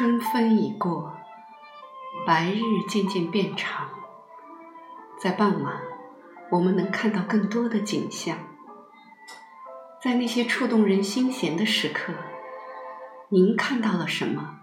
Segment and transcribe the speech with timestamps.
[0.00, 1.12] 春分已过，
[2.26, 3.86] 白日渐渐变长。
[5.18, 5.78] 在傍晚，
[6.50, 8.38] 我们能看到更多的景象。
[10.02, 12.14] 在那些触动人心弦的时刻，
[13.28, 14.60] 您看到了什么？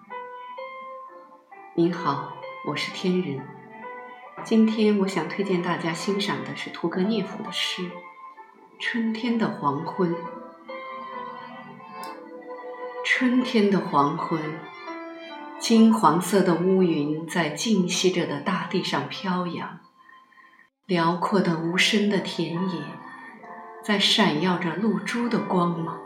[1.75, 2.33] 您好，
[2.65, 3.47] 我是天人。
[4.43, 7.83] 今天我想推荐大家欣赏的是屠格涅夫的诗
[8.79, 10.15] 《春天的黄昏》。
[13.05, 14.41] 春天的黄昏，
[15.67, 19.81] 金黄色的乌云在静息着的大地上飘扬，
[20.85, 22.81] 辽阔的无声的田野
[23.83, 25.99] 在闪耀着露珠的光芒，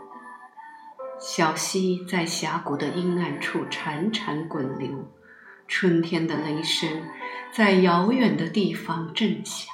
[1.20, 5.08] 小溪在峡谷的阴暗处潺潺滚流，
[5.68, 7.04] 春天的雷声
[7.52, 9.72] 在遥远的地方震响，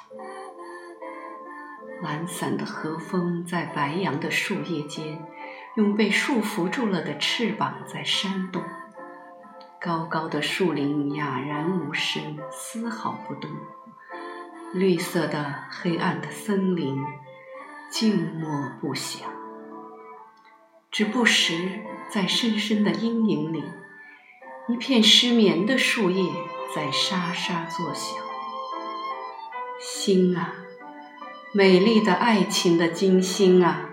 [2.03, 5.25] 懒散的和风在白杨的树叶间。
[5.75, 8.61] 用被束缚住了的翅膀在扇动，
[9.81, 13.49] 高高的树林哑然无声，丝毫不动；
[14.73, 16.97] 绿色的黑暗的森林
[17.89, 19.21] 静默不响，
[20.91, 23.63] 只不时在深深的阴影里，
[24.67, 26.29] 一片失眠的树叶
[26.75, 28.17] 在沙沙作响。
[29.79, 30.55] 星啊，
[31.53, 33.85] 美丽的爱情的金星啊！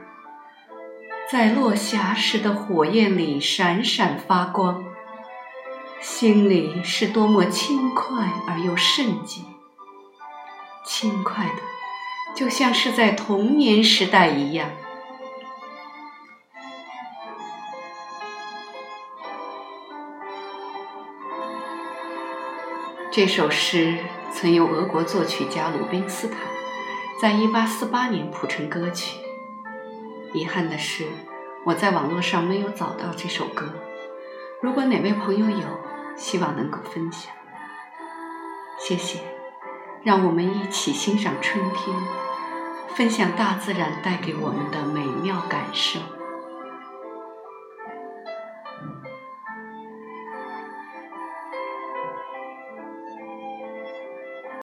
[1.31, 4.85] 在落霞时的火焰里闪闪发光，
[6.01, 9.43] 心里是多么轻快而又圣洁，
[10.85, 11.63] 轻快的，
[12.35, 14.71] 就像是在童年时代一样。
[23.11, 23.99] 这首诗
[24.31, 26.39] 曾由俄国作曲家鲁宾斯坦
[27.21, 29.19] 在一八四八年谱成歌曲。
[30.35, 31.07] 遗憾的是，
[31.65, 33.73] 我在网络上没有找到这首歌。
[34.63, 35.67] 如果哪位朋友有，
[36.17, 37.31] 希望能够分享。
[38.79, 39.21] 谢谢，
[40.03, 41.97] 让我们一起欣赏春天，
[42.95, 46.01] 分享大自然带给我们的美妙感受。